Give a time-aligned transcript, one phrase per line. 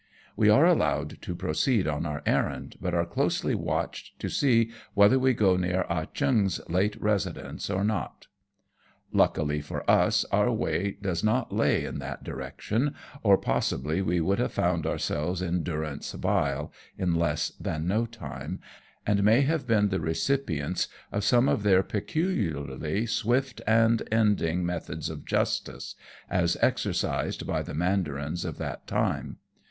[0.35, 5.19] "We are allowed to proceed on our errand, but are closely watched to see whether
[5.19, 8.25] we go near Ah Cheong's late residence or not.
[9.13, 14.39] Luckily for us, our way does not lay in that direction, or possibly we would
[14.39, 18.59] have found ourselves in durance vile in less than no time,
[19.05, 25.11] and may have been the recipients of some of their peculiarly swift and ending methods
[25.11, 25.93] of justice,
[26.27, 29.37] as exercised by the mandarins of that time.